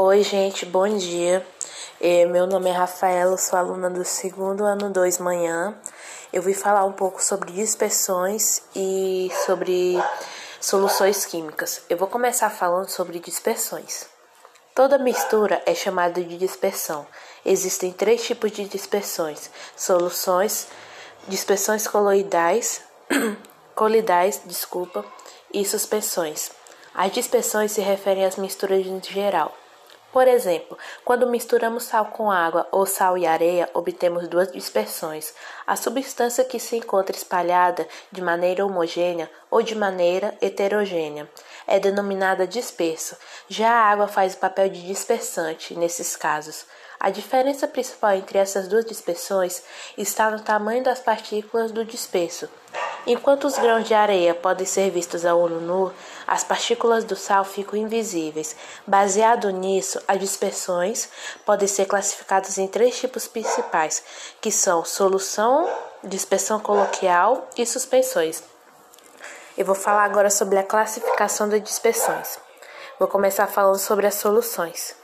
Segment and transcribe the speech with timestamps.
[0.00, 1.44] Oi, gente, bom dia.
[2.00, 5.76] É, meu nome é Rafaela, sou aluna do segundo ano 2 manhã.
[6.32, 10.00] Eu vim falar um pouco sobre dispersões e sobre
[10.60, 11.82] soluções químicas.
[11.90, 14.06] Eu vou começar falando sobre dispersões.
[14.72, 17.04] Toda mistura é chamada de dispersão.
[17.44, 20.68] Existem três tipos de dispersões: soluções,
[21.26, 22.82] dispersões coloidais,
[23.74, 25.04] colidais, desculpa,
[25.52, 26.52] e suspensões.
[26.94, 29.52] As dispersões se referem às misturas em geral.
[30.12, 35.34] Por exemplo, quando misturamos sal com água ou sal e areia, obtemos duas dispersões.
[35.66, 41.28] A substância que se encontra espalhada de maneira homogênea ou de maneira heterogênea
[41.66, 43.16] é denominada disperso.
[43.48, 46.64] Já a água faz o papel de dispersante nesses casos.
[46.98, 49.62] A diferença principal entre essas duas dispersões
[49.96, 52.48] está no tamanho das partículas do disperso.
[53.10, 55.90] Enquanto os grãos de areia podem ser vistos a olho nu,
[56.26, 58.54] as partículas do sal ficam invisíveis.
[58.86, 61.08] Baseado nisso, as dispersões
[61.42, 64.04] podem ser classificadas em três tipos principais,
[64.42, 65.66] que são solução,
[66.04, 68.42] dispersão coloquial e suspensões.
[69.56, 72.38] Eu vou falar agora sobre a classificação das dispersões.
[72.98, 74.94] Vou começar falando sobre as soluções.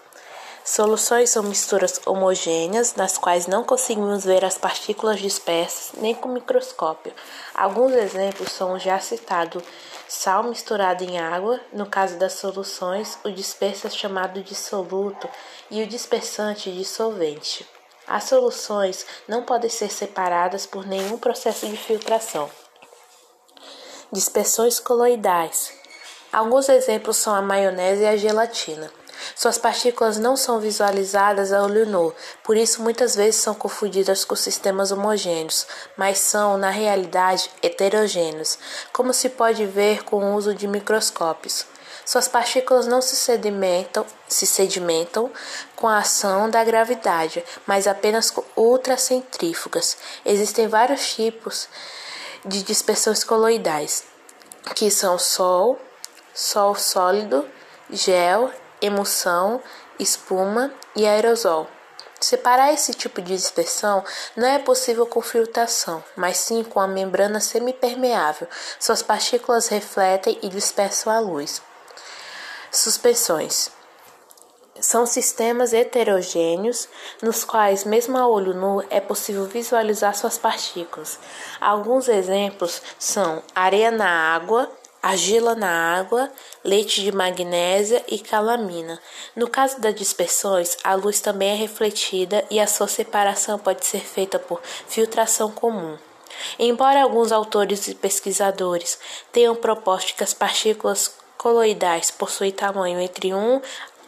[0.64, 7.12] Soluções são misturas homogêneas, nas quais não conseguimos ver as partículas dispersas nem com microscópio.
[7.54, 9.62] Alguns exemplos são o já citado
[10.08, 15.28] sal misturado em água, no caso das soluções, o disperso é chamado de soluto
[15.70, 17.68] e o dispersante de solvente.
[18.08, 22.50] As soluções não podem ser separadas por nenhum processo de filtração.
[24.10, 25.74] Dispersões coloidais.
[26.32, 29.03] Alguns exemplos são a maionese e a gelatina.
[29.34, 34.36] Suas partículas não são visualizadas a olho nu, por isso muitas vezes são confundidas com
[34.36, 35.66] sistemas homogêneos,
[35.96, 38.58] mas são, na realidade, heterogêneos,
[38.92, 41.66] como se pode ver com o uso de microscópios.
[42.04, 45.30] Suas partículas não se sedimentam, se sedimentam
[45.74, 49.96] com a ação da gravidade, mas apenas com ultracentrífugas.
[50.24, 51.66] Existem vários tipos
[52.44, 54.04] de dispersões coloidais,
[54.74, 55.80] que são sol,
[56.34, 57.48] sol sólido,
[57.90, 58.50] gel
[58.84, 59.62] emulsão,
[59.98, 61.68] espuma e aerosol.
[62.20, 64.02] Separar esse tipo de dispersão
[64.34, 68.48] não é possível com filtração, mas sim com a membrana semipermeável.
[68.80, 71.60] Suas partículas refletem e dispersam a luz.
[72.70, 73.70] Suspensões
[74.80, 76.88] são sistemas heterogêneos
[77.22, 81.18] nos quais, mesmo a olho nu, é possível visualizar suas partículas.
[81.60, 84.70] Alguns exemplos são areia na água,
[85.04, 86.30] argila na água,
[86.64, 88.98] leite de magnésia e calamina.
[89.36, 94.00] No caso das dispersões, a luz também é refletida e a sua separação pode ser
[94.00, 95.98] feita por filtração comum.
[96.58, 98.98] Embora alguns autores e pesquisadores
[99.30, 103.60] tenham proposto que as partículas coloidais possuem tamanho entre 1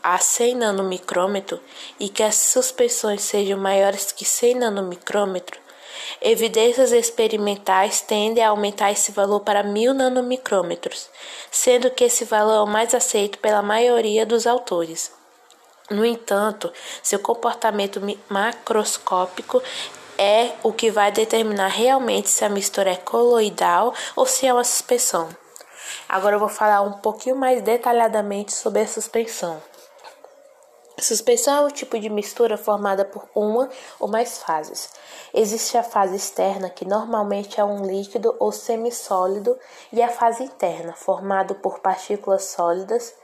[0.02, 1.60] a 100 nanomicrômetro
[2.00, 5.60] e que as suspensões sejam maiores que 100 nanomicrômetro,
[6.20, 11.08] Evidências experimentais tendem a aumentar esse valor para mil nanomicrômetros,
[11.50, 15.12] sendo que esse valor é o mais aceito pela maioria dos autores.
[15.90, 16.72] No entanto,
[17.02, 19.62] seu comportamento macroscópico
[20.18, 24.64] é o que vai determinar realmente se a mistura é coloidal ou se é uma
[24.64, 25.28] suspensão.
[26.08, 29.62] Agora eu vou falar um pouquinho mais detalhadamente sobre a suspensão.
[30.98, 33.68] Suspensão é um tipo de mistura formada por uma
[34.00, 34.94] ou mais fases.
[35.34, 39.58] Existe a fase externa, que normalmente é um líquido ou semissólido,
[39.92, 43.14] e a fase interna, formada por partículas sólidas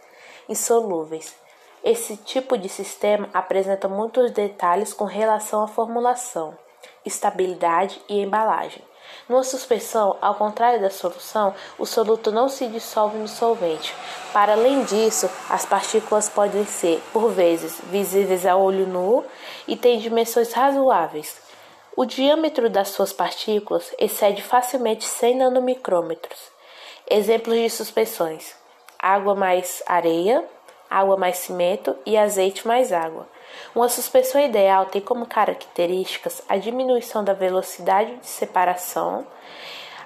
[0.48, 1.34] insolúveis.
[1.82, 6.56] Esse tipo de sistema apresenta muitos detalhes com relação à formulação,
[7.04, 8.84] estabilidade e embalagem.
[9.28, 13.94] Numa suspensão, ao contrário da solução, o soluto não se dissolve no solvente.
[14.32, 19.24] Para além disso, as partículas podem ser, por vezes, visíveis a olho nu
[19.66, 21.40] e têm dimensões razoáveis.
[21.94, 26.38] O diâmetro das suas partículas excede facilmente 100 nanomicrômetros.
[27.08, 28.54] Exemplos de suspensões:
[28.98, 30.44] água mais areia,
[30.88, 33.28] água mais cimento e azeite mais água.
[33.74, 39.26] Uma suspensão ideal tem como características a diminuição da velocidade de separação.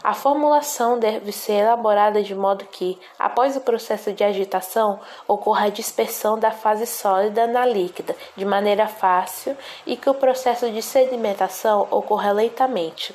[0.04, 5.70] A formulação deve ser elaborada de modo que, após o processo de agitação, ocorra a
[5.70, 11.88] dispersão da fase sólida na líquida de maneira fácil e que o processo de sedimentação
[11.90, 13.12] ocorra lentamente,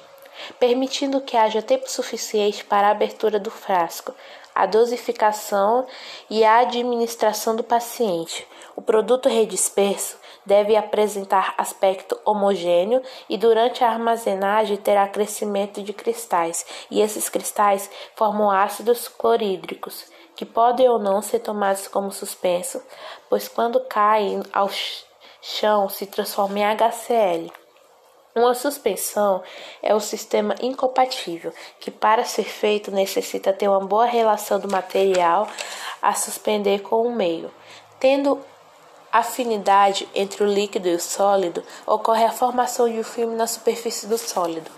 [0.60, 4.14] permitindo que haja tempo suficiente para a abertura do frasco,
[4.54, 5.88] a dosificação
[6.30, 8.46] e a administração do paciente.
[8.76, 16.66] O produto redisperso deve apresentar aspecto homogêneo e durante a armazenagem terá crescimento de cristais,
[16.90, 20.06] e esses cristais formam ácidos clorídricos,
[20.36, 22.82] que podem ou não ser tomados como suspensos,
[23.30, 24.70] pois quando caem ao
[25.42, 27.52] chão se transformam em HCl.
[28.34, 29.44] Uma suspensão
[29.84, 35.50] é um sistema incompatível que, para ser feito, necessita ter uma boa relação do material
[36.02, 37.52] a suspender com o meio.
[38.00, 38.42] Tendo
[39.12, 44.08] afinidade entre o líquido e o sólido, ocorre a formação de um filme na superfície
[44.08, 44.72] do sólido.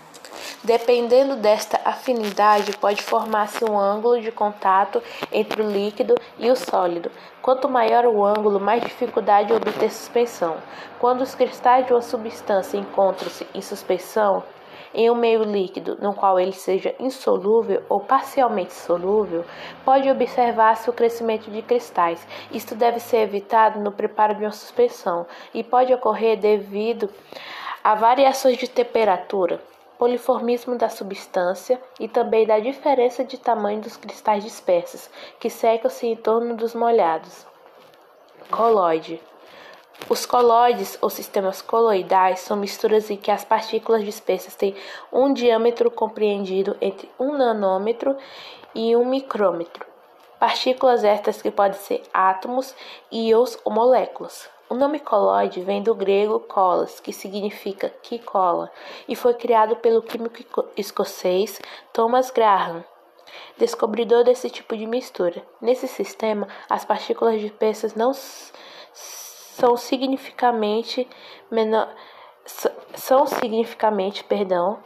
[0.62, 7.10] Dependendo desta afinidade, pode formar-se um ângulo de contato entre o líquido e o sólido.
[7.42, 10.56] Quanto maior o ângulo, mais dificuldade de obter suspensão.
[10.98, 14.42] Quando os cristais de uma substância encontram-se em suspensão,
[14.94, 19.44] em um meio líquido no qual ele seja insolúvel ou parcialmente solúvel,
[19.84, 22.26] pode observar-se o crescimento de cristais.
[22.50, 27.10] Isto deve ser evitado no preparo de uma suspensão e pode ocorrer devido
[27.82, 29.60] a variações de temperatura
[29.98, 35.08] poliformismo da substância e também da diferença de tamanho dos cristais dispersos,
[35.38, 37.46] que secam-se em torno dos molhados.
[38.50, 39.20] Coloide.
[40.08, 44.74] Os colóides ou sistemas coloidais são misturas em que as partículas dispersas têm
[45.10, 48.16] um diâmetro compreendido entre um nanômetro
[48.74, 49.86] e um micrômetro.
[50.38, 52.74] Partículas estas que podem ser átomos,
[53.10, 54.50] íons ou moléculas.
[54.68, 58.70] O nome colloide vem do grego colas, que significa que cola,
[59.08, 61.60] e foi criado pelo químico escocês
[61.92, 62.84] Thomas Graham,
[63.56, 65.42] descobridor desse tipo de mistura.
[65.60, 68.12] Nesse sistema, as partículas dispersas não
[69.54, 71.08] são significativamente
[71.50, 71.88] menor,
[72.94, 74.78] são significativamente, perdão,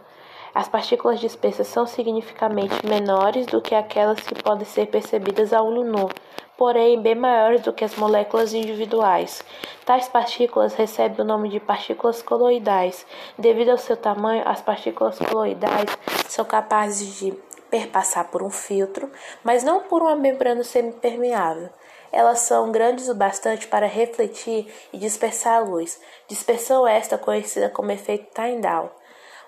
[0.54, 5.84] as partículas dispersas são significativamente menores do que aquelas que podem ser percebidas a olho
[5.84, 6.08] nu,
[6.56, 9.42] porém bem maiores do que as moléculas individuais.
[9.86, 13.06] Tais partículas recebem o nome de partículas coloidais.
[13.38, 15.96] Devido ao seu tamanho, as partículas coloidais
[16.28, 17.32] são capazes de
[17.70, 19.10] perpassar por um filtro,
[19.44, 21.70] mas não por uma membrana semipermeável.
[22.12, 27.92] Elas são grandes o bastante para refletir e dispersar a luz, dispersão esta conhecida como
[27.92, 28.90] efeito Tyndall.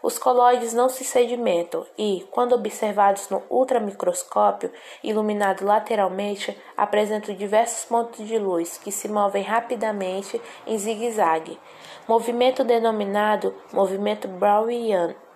[0.02, 4.72] Os colóides não se sedimentam e, quando observados no ultramicroscópio,
[5.04, 11.60] iluminado lateralmente, apresentam diversos pontos de luz que se movem rapidamente em zigue-zague,
[12.08, 14.26] movimento denominado movimento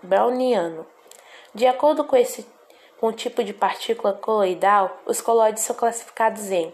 [0.03, 0.87] browniano.
[1.55, 2.47] De acordo com esse
[2.99, 6.73] com o tipo de partícula coloidal, os colóides são classificados em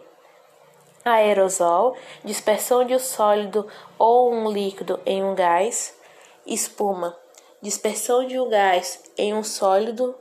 [1.05, 3.67] aerosol, dispersão de um sólido
[3.99, 5.94] ou um líquido em um gás,
[6.47, 7.17] espuma,
[7.62, 10.14] dispersão de um gás em um sólido,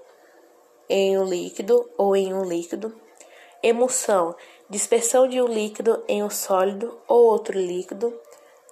[0.89, 2.93] em um líquido ou em um líquido,
[3.61, 4.35] emulsão,
[4.69, 8.17] dispersão de um líquido em um sólido ou outro líquido,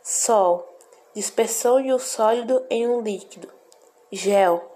[0.03, 0.68] sol,
[1.13, 3.50] dispersão de um sólido em um líquido,
[4.12, 4.71] gel,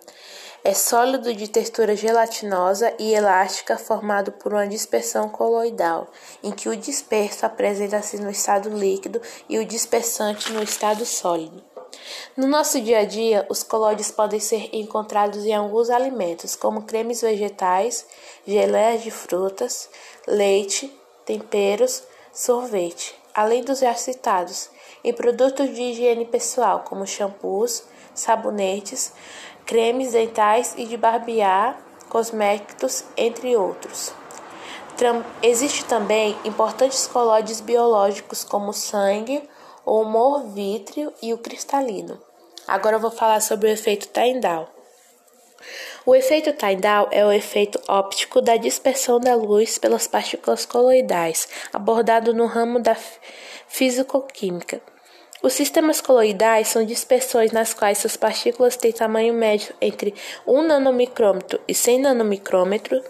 [0.64, 6.08] é sólido de textura gelatinosa e elástica formado por uma dispersão coloidal,
[6.44, 9.20] em que o disperso apresenta-se no estado líquido
[9.50, 11.64] e o dispersante no estado sólido.
[12.38, 17.22] No nosso dia a dia, os colóides podem ser encontrados em alguns alimentos, como cremes
[17.22, 18.06] vegetais,
[18.46, 19.90] geleias de frutas,
[20.28, 24.70] leite, temperos, sorvete, além dos já citados,
[25.04, 29.14] em produtos de higiene pessoal, como shampoos, sabonetes,
[29.72, 34.12] cremes dentais e de barbear, cosméticos, entre outros.
[35.42, 39.42] Existe também importantes colóides biológicos como o sangue,
[39.86, 42.22] o humor vítreo e o cristalino.
[42.68, 44.68] Agora eu vou falar sobre o efeito Tyndall.
[46.06, 52.34] O efeito Tyndall é o efeito óptico da dispersão da luz pelas partículas coloidais, abordado
[52.34, 52.98] no ramo da
[53.70, 54.82] fisicoquímica.
[55.42, 60.14] Os sistemas coloidais são dispersões nas quais suas partículas têm tamanho médio entre
[60.46, 63.02] 1 nanomicrômetro e 100 nanomicrômetro.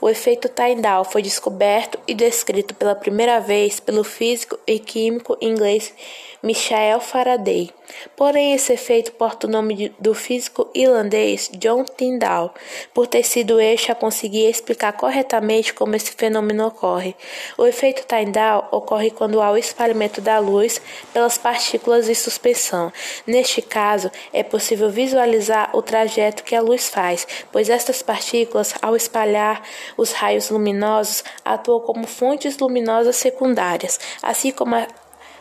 [0.00, 5.94] O efeito Tyndall foi descoberto e descrito pela primeira vez pelo físico e químico inglês
[6.42, 7.70] Michael Faraday.
[8.16, 12.52] Porém, esse efeito porta o nome do físico irlandês John Tyndall,
[12.94, 17.16] por ter sido este a conseguir explicar corretamente como esse fenômeno ocorre.
[17.56, 20.80] O efeito Tyndall ocorre quando há o espalhamento da luz
[21.12, 22.92] pelas partículas de suspensão.
[23.26, 28.94] Neste caso, é possível visualizar o trajeto que a luz faz, pois estas partículas, ao
[28.94, 29.62] espalhar
[29.96, 34.76] os raios luminosos, atuam como fontes luminosas secundárias, assim como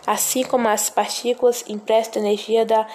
[0.07, 2.87] assim como as partículas emprestam energia da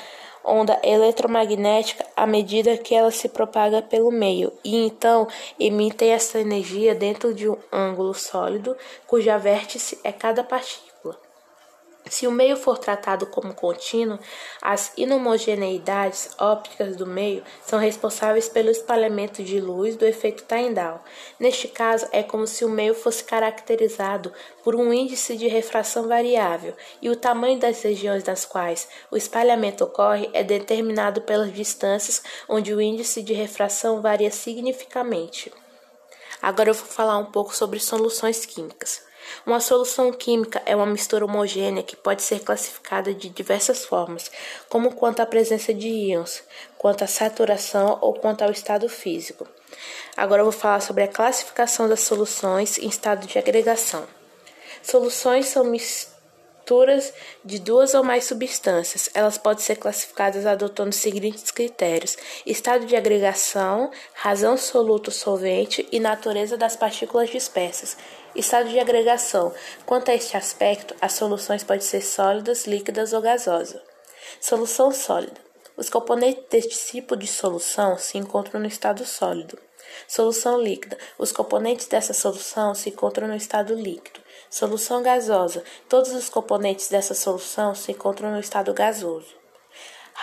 [0.44, 5.28] onda eletromagnética à medida que ela se propaga pelo meio, e então
[5.60, 8.76] emitem essa energia dentro de um ângulo sólido,
[9.06, 10.91] cuja vértice é cada partícula.
[12.08, 14.18] Se o meio for tratado como contínuo,
[14.60, 21.00] as inhomogeneidades ópticas do meio são responsáveis pelo espalhamento de luz do efeito Tyndall.
[21.38, 24.32] Neste caso, é como se o meio fosse caracterizado
[24.64, 29.84] por um índice de refração variável, e o tamanho das regiões nas quais o espalhamento
[29.84, 35.52] ocorre é determinado pelas distâncias onde o índice de refração varia significativamente.
[36.42, 39.11] Agora eu vou falar um pouco sobre soluções químicas.
[39.44, 44.30] Uma solução química é uma mistura homogênea que pode ser classificada de diversas formas,
[44.68, 46.42] como quanto à presença de íons,
[46.78, 49.46] quanto à saturação ou quanto ao estado físico.
[50.16, 54.06] Agora eu vou falar sobre a classificação das soluções em estado de agregação.
[54.82, 57.12] Soluções são misturas
[57.44, 59.08] de duas ou mais substâncias.
[59.14, 66.00] Elas podem ser classificadas adotando os seguintes critérios: estado de agregação, razão soluto solvente e
[66.00, 67.96] natureza das partículas dispersas.
[68.34, 69.52] Estado de agregação.
[69.84, 73.82] Quanto a este aspecto, as soluções podem ser sólidas, líquidas ou gasosas.
[74.40, 75.38] Solução sólida.
[75.76, 79.58] Os componentes deste tipo de solução se encontram no estado sólido.
[80.08, 80.96] Solução líquida.
[81.18, 84.20] Os componentes dessa solução se encontram no estado líquido.
[84.48, 85.62] Solução gasosa.
[85.88, 89.41] Todos os componentes dessa solução se encontram no estado gasoso.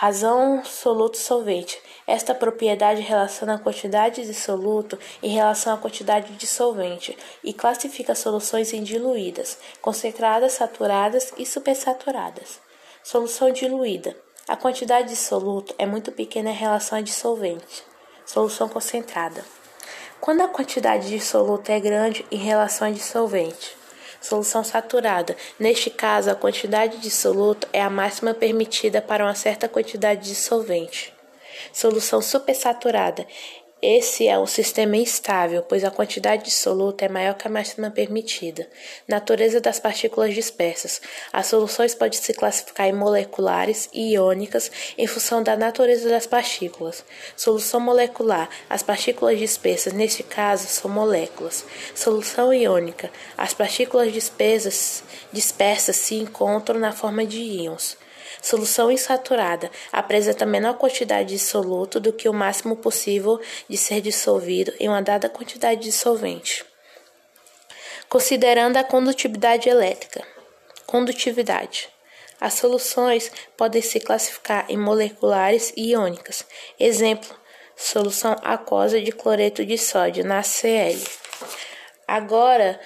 [0.01, 1.77] Razão soluto solvente.
[2.07, 8.15] Esta propriedade relaciona a quantidade de soluto em relação à quantidade de solvente e classifica
[8.15, 12.61] soluções em diluídas, concentradas, saturadas e supersaturadas.
[13.03, 14.15] Solução diluída.
[14.47, 17.83] A quantidade de soluto é muito pequena em relação à dissolvente.
[18.25, 19.43] Solução concentrada.
[20.21, 23.78] Quando a quantidade de soluto é grande em relação à dissolvente.
[24.21, 25.35] Solução saturada.
[25.57, 30.35] Neste caso, a quantidade de soluto é a máxima permitida para uma certa quantidade de
[30.35, 31.13] solvente.
[31.71, 33.25] Solução supersaturada.
[33.81, 37.89] Esse é um sistema instável, pois a quantidade de soluto é maior que a máxima
[37.89, 38.67] permitida.
[39.07, 41.01] Natureza das partículas dispersas.
[41.31, 47.05] As soluções podem se classificar em moleculares e iônicas em função da natureza das partículas.
[47.37, 48.49] Solução molecular.
[48.69, 51.63] As partículas dispersas, neste caso, são moléculas.
[51.95, 53.09] Solução iônica.
[53.37, 57.95] As partículas dispersas, dispersas se encontram na forma de íons.
[58.41, 64.73] Solução insaturada apresenta menor quantidade de soluto do que o máximo possível de ser dissolvido
[64.79, 66.65] em uma dada quantidade de solvente.
[68.07, 70.25] Considerando a condutividade elétrica.
[70.85, 71.89] Condutividade.
[72.39, 76.45] As soluções podem se classificar em moleculares e iônicas.
[76.79, 77.29] Exemplo:
[77.75, 80.97] solução aquosa de cloreto de sódio, NaCl.
[82.07, 82.79] Agora,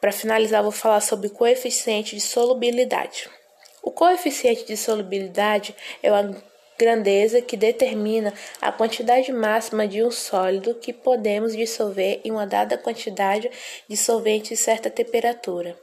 [0.00, 3.28] para finalizar, vou falar sobre coeficiente de solubilidade.
[3.82, 6.30] O coeficiente de solubilidade é a
[6.78, 12.78] grandeza que determina a quantidade máxima de um sólido que podemos dissolver em uma dada
[12.78, 13.50] quantidade
[13.88, 15.76] de solvente em certa temperatura.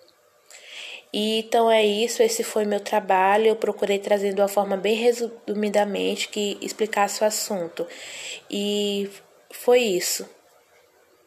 [1.11, 3.47] E, então é isso, esse foi meu trabalho.
[3.47, 7.87] Eu procurei trazer de uma forma bem resumidamente que explicasse o assunto.
[8.49, 9.09] E
[9.49, 10.29] foi isso.